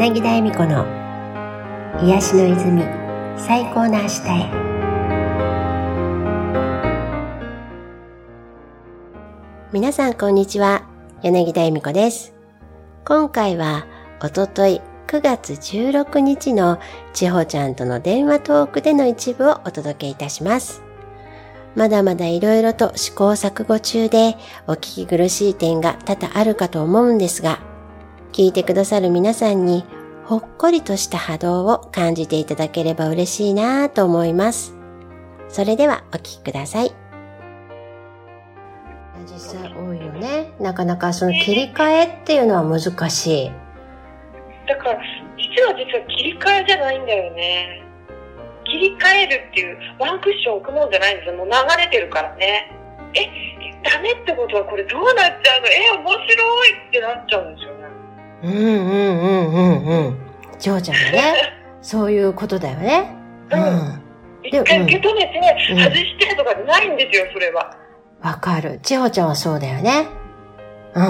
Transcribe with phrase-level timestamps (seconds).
[0.00, 0.86] 柳田恵美子の
[2.02, 2.82] 癒しの泉
[3.36, 4.50] 最高の明日へ。
[9.74, 10.88] 皆さんこんにちは。
[11.20, 12.32] 柳田恵美子です。
[13.04, 13.84] 今回は
[14.22, 16.80] おととい9月16日の
[17.12, 20.82] 千穂ちゃんとの電話トークでの一部をお届けいたします。
[21.74, 27.69] まだまだいろいろと試行錯誤中でお聞き苦しい点が多々あるかと思うんですが
[28.32, 29.84] 聞いてくださる皆さんに
[30.24, 34.74] ほっこりとした波動を感じていただければ嬉しいなぁと思います。
[35.48, 36.92] それではお聞きください。
[39.26, 40.52] 実際多いよね。
[40.60, 42.80] なかなかその切り替えっていうのは難
[43.10, 43.52] しい。
[44.68, 45.00] だから、
[45.36, 47.82] 実は実は切り替えじゃないんだよね。
[48.64, 51.34] 切り替えるっていうワンクッション置くもんじゃないんですよ。
[51.34, 52.70] もう流れてるからね。
[53.14, 53.26] え、
[53.82, 55.66] ダメってことはこれどうなっちゃうの？
[55.66, 57.69] え、面白いってなっちゃうんですよね。
[58.42, 60.18] うんうんうんうんうん。
[60.58, 61.34] ジョーちゃんがね、
[61.82, 63.14] そういうことだよね。
[63.52, 64.02] うん。
[64.42, 65.40] 一回受け止めて、
[65.74, 67.76] 外してとかないんですよ、それは。
[68.22, 68.80] わかる。
[68.82, 70.06] 千穂ちゃんはそうだよね。
[70.94, 71.06] うん。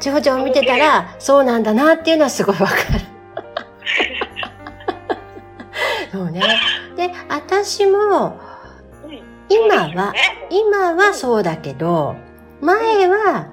[0.00, 2.80] 千穂ちゃんを見てたら、そうなんだなっていうのはすごいわかる。
[6.12, 6.40] そうね。
[6.96, 8.38] で、私も、
[9.48, 10.12] 今は、
[10.50, 12.16] 今はそうだけど、
[12.60, 13.46] 前は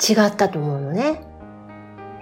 [0.00, 1.29] 違ったと思うのね。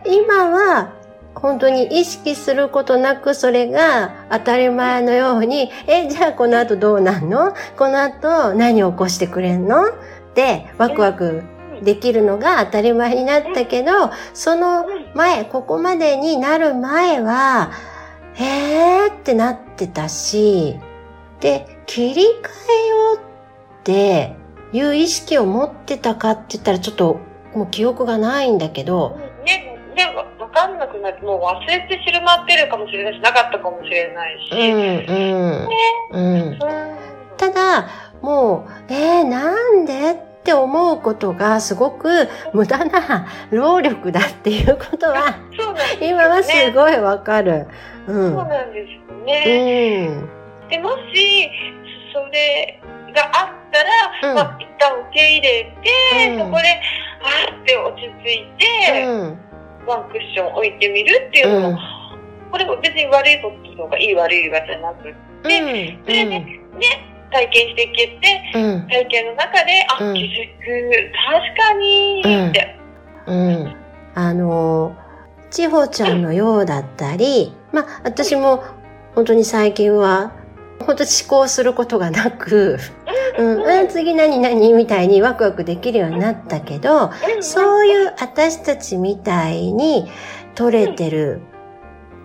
[0.09, 0.93] 今は
[1.35, 7.55] 本当に意識することなくそれが当たり前のように、え、じゃあこの後どうなんの？
[7.77, 9.89] この後何を起こしてくれんの？
[9.89, 9.93] っ
[10.35, 11.45] てワクワク
[11.83, 14.85] できるのが当たり前になったけど、その
[15.15, 17.71] 前、ここまでになる前は、
[18.35, 20.77] へーってなってたし、
[21.39, 23.21] で、切り替えようっ
[23.85, 24.35] て
[24.73, 27.21] いう意識を持ってたかって言ったらちょっと
[27.55, 29.21] もう記憶がないんだけど、
[29.99, 34.53] で、わかんなくなって、もう忘れてしまってるかもしれないし、なかったかもしれないし。
[34.53, 35.17] うん、う
[35.65, 35.69] ん。
[35.69, 35.79] ね、
[36.13, 36.59] うん。
[37.37, 37.89] ただ、
[38.23, 45.33] もう、えー、なんでって思うことがすごく無駄な労力だっていうことは、
[46.01, 47.67] ね、今はすごいわかる。
[48.07, 48.35] うん。
[48.35, 50.09] そうなんですよね。
[50.63, 50.69] うん。
[50.69, 51.51] で、もし、
[52.15, 52.81] それ
[53.13, 56.81] があったら、うん、まあ、一旦受け入れて、うん、そこで、
[57.21, 59.48] あーって落ち着いて、うん
[59.89, 66.59] ワンクッション置いてみるっていうのも、うん、これも別に悪いこととかいい悪いわじゃなくて、うん、で、ね、ね、
[67.33, 72.79] 体験していけて、うん、体験の中で、あ、気づく、確かにって。
[73.27, 73.77] うん。
[74.15, 74.97] あの、
[75.51, 78.63] 千穂ちゃんのようだったり、まあ、私も
[79.15, 80.33] 本当に最近は、
[80.81, 82.79] 本当思考することがなく、
[83.39, 90.11] うん、次何何みたいにワクワクできるようになったけど、そういう私たちみたいに
[90.55, 91.41] 取れてる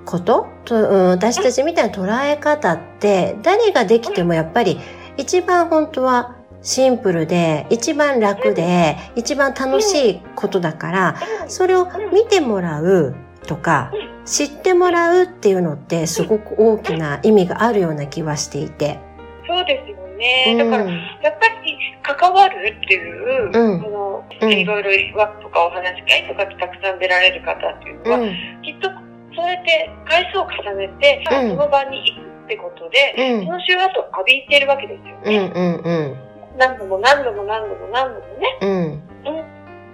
[0.06, 0.48] こと？
[0.66, 4.80] と、うん、私たちみたいな捉え方って、誰ができてもやっぱり
[5.18, 11.16] 一番本当はシンプルで、一番楽で、一番楽しいことだから、
[11.48, 13.92] それを見てもらうとか、
[14.26, 19.00] 知ってもらうっていうのってすごく大きな意味があるような気はしていて。
[19.46, 20.56] そうですよね。
[20.58, 28.90] だから、やっぱり関わるっていう、うん、その、いろいろ枠とかお話し会とかたくさん出られる方っていうのは、うん、きっと
[29.36, 33.14] そうやって回数を重ねて、うん、その場に行くってことで、
[33.46, 35.52] その周波数を浴びてるわけですよね。
[35.56, 38.58] うんうんうん、何度も何度も何度も何度もね。
[38.62, 39.14] うん。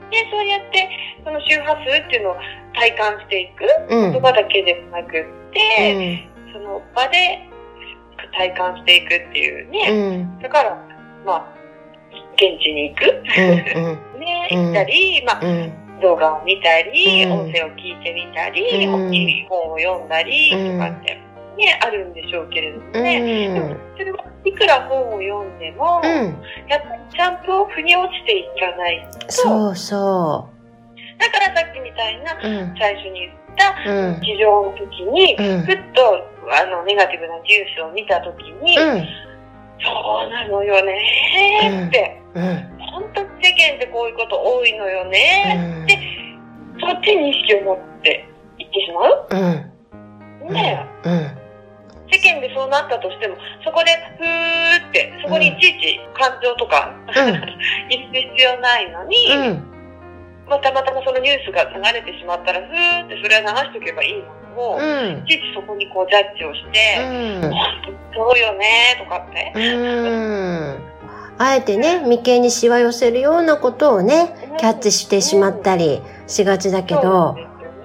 [0.10, 0.90] で、そうやって、
[1.24, 2.36] その周波数っていうのを
[2.74, 7.49] 体感していく、言葉だけでなくって、その場で
[8.40, 9.90] 体感していくっていうね。
[9.92, 10.82] うん、だから、
[11.26, 11.54] まあ、
[12.36, 13.04] 現地に行く。
[14.18, 15.42] ね、行ったり、まあ、
[16.02, 21.20] 動画を見たり、音声を聞いてみたり、本を読んだりとかって、
[21.58, 23.54] ね、あるんでしょうけれどもね。
[23.54, 26.02] でも、それはいくら本を読んでも、
[26.70, 29.32] やっぱりちゃんと腑に落ちていかないと。
[29.32, 30.50] そうそ
[31.18, 31.20] う。
[31.20, 32.32] だからさっきみたいな、
[32.80, 33.76] 最初に言った
[34.22, 35.36] 事情の時に、
[35.66, 39.08] ふっとあの、ネガティブなニュースを見たときに、うん、
[39.84, 46.00] そうなのよねって、うん、本当に世間ってこういうこと多いのよねって、
[46.80, 48.26] そっちに意識を持って
[48.58, 49.10] いってしま
[50.48, 51.40] う、ねえ、
[52.12, 57.14] 世間でそうなったとしても、そこで、ふーって、そこにいちいち感情とか、うん、
[57.90, 59.64] 入れる必要ないのに、うん、
[60.48, 67.52] まあ、たまたまそのニュースが流れてしまったら、ふーってそれは流しとけばいいのも、うん、いちいちそこにこうジャッジをして、うん、
[68.14, 69.54] そうよねとかって。
[69.56, 69.60] う
[70.76, 70.90] ん。
[71.38, 77.38] あえてね、眉間にしわ寄せるようなことをね、キャッチしてしまったりしがちだけど、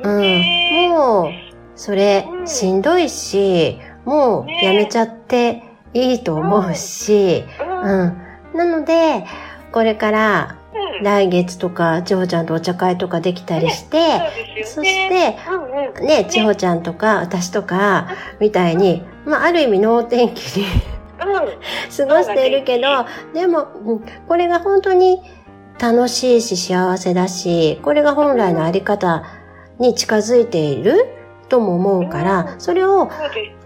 [0.03, 1.31] うね、うん、もう、
[1.77, 5.63] それ、しんどいし、もうやめちゃって
[5.95, 8.59] いいと思うし、うん。
[8.59, 9.25] なので、
[9.71, 10.59] これから
[11.03, 13.99] 来月とか、千穂ちゃんとお茶会とかできたりして、
[14.65, 18.09] そして、ね、千穂ちゃんとか、私とか、
[18.41, 20.67] みたいに、まあ、ある意味能天気に
[21.19, 23.67] 過ごしているけど、でも、
[24.29, 25.23] これが本当に
[25.81, 29.25] 楽しいし幸せだし、これが本来のあり方
[29.79, 31.07] に近づいている
[31.49, 33.11] とも思うから、それを本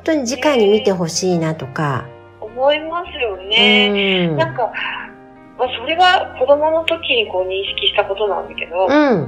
[0.05, 2.07] 当に直に見てほしいなとか。
[2.41, 4.29] 思いますよね。
[4.29, 4.73] なんか、
[5.59, 9.27] まあ、それは子供の時にこう認識したことなんだけど、うん、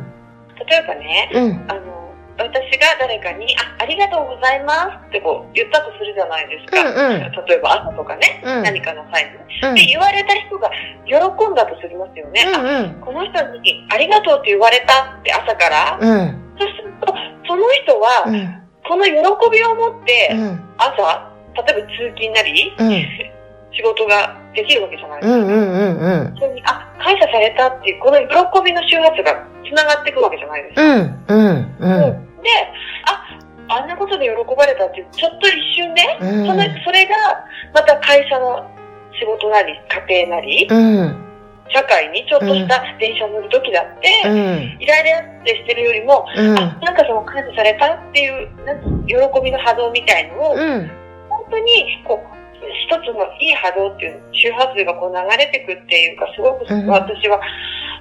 [0.63, 2.01] 例えばね、うん、あの、
[2.39, 6.81] 私が誰かに、あ、ありがとうございますってこう言ったとするじゃないですか。
[6.81, 10.71] うんうん、例えば朝とかね、うん、何かの際に、うん、で、言われた人が
[11.05, 12.47] 喜んだとすりますよね。
[12.47, 17.13] うんうん、あ、この人にありがとうって言われたって朝から、そうすると、
[17.45, 18.25] その人は、
[18.87, 19.13] この喜
[19.51, 20.31] びを持って、
[20.79, 21.27] 朝、
[21.59, 22.73] 例えば通勤なり、
[23.75, 25.37] 仕事ができるわけじゃないですか。
[25.37, 26.37] うんうんうんうん。
[26.37, 28.27] それに、あ、感謝されたっていう、この喜
[28.65, 30.83] びの周波数が繋がっていくわけじゃないですか。
[30.83, 31.47] うんうん
[31.79, 32.43] うん。
[32.43, 32.51] で、
[33.07, 37.15] あ、あんなことで喜ばれたっていう、ちょっと一瞬ね、うん、そのそれが、
[37.75, 38.67] また会社の
[39.19, 41.17] 仕事なり、家庭なり、うん、
[41.69, 50.57] 社会にちょっとした電車乗る時だって、うん、イライラってしてるよりも、うん、あ、なんかその感謝されたっていう、なん喜びの波動みたいのを、
[51.29, 57.41] 本当に、こう、一つのいい波動っていう周波数がこう流れてくっていうか、すごく私は、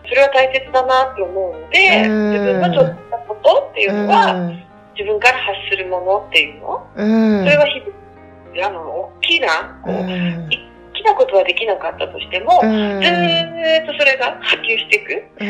[0.07, 4.33] それは大切だなと思うので、自分のちょっとしたことっていうのは、
[4.97, 10.49] 自分から発するものっていうの、それは日々、あの、大きな、こう、大
[10.93, 15.43] きなことはできなかったとしても、ずーっとそれが波及していく。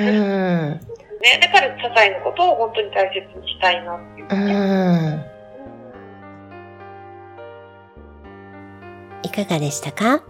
[1.21, 4.45] ね、だから、些細なことを本当に大切にしたいなっていう。
[4.45, 5.38] ね。
[9.23, 10.23] いかがでしたか？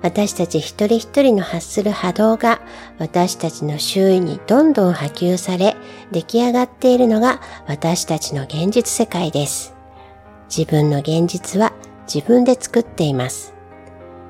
[0.00, 2.60] 私たち一人一人の発する波動が
[2.98, 5.76] 私たちの周囲にどんどん波及され
[6.12, 9.74] 出来上がっているのが私たちの現実世界です。
[10.48, 11.72] 自分の現実は
[12.12, 13.54] 自分で作っています。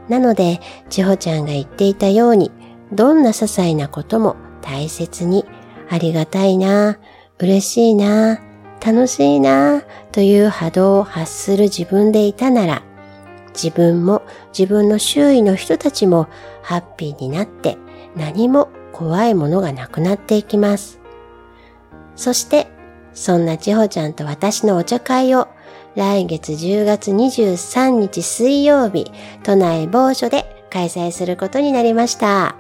[0.09, 2.51] なので、千穂ちゃんが言っていたように、
[2.93, 5.45] どんな些細なことも大切に、
[5.91, 6.99] ありがたいな、
[7.39, 8.41] 嬉しいな、
[8.85, 12.83] 楽しいな、という波動を発する自分でいたなら、
[13.61, 14.23] 自分も
[14.57, 16.29] 自分の周囲の人たちも
[16.63, 17.77] ハッピーになって
[18.15, 21.01] 何も怖いものがなくなっていきます。
[22.15, 22.69] そして、
[23.15, 25.49] そんな千穂ちゃんと私のお茶会を
[25.97, 29.11] 来月10月23日水曜日、
[29.43, 32.57] 都内某所で開催することになりました。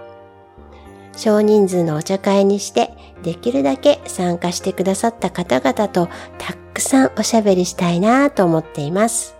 [1.16, 2.90] 少人数のお茶会にして、
[3.22, 6.08] できるだけ参加してくださった方々と
[6.38, 9.37] たくさんおしゃべりしたいなと思っています。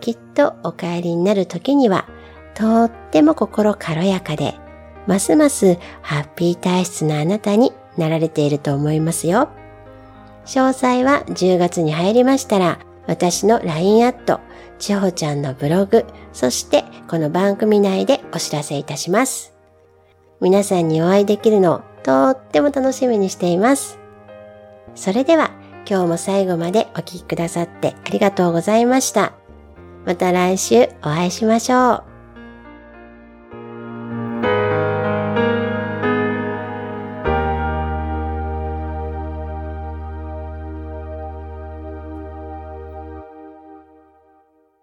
[0.00, 2.08] きっとお帰りになる時には、
[2.54, 4.54] とっても心軽やかで、
[5.06, 9.48] ますますハッピー体質なあなたになられていると思いますよ。
[10.44, 14.40] 詳細は10月に入りましたら、私の LINE アット、
[14.78, 19.54] ちほちゃんのブログ、そしてこの番組内でお知らせいたします。
[20.40, 23.98] 皆さんにお会いできるのをとっても楽しみにしています。
[24.94, 25.50] それでは
[25.88, 29.45] 今日も最後までお聴きくださってありがとうございました。
[30.06, 32.15] また来週お会いしましょう。